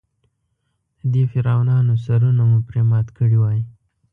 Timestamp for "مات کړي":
2.89-3.37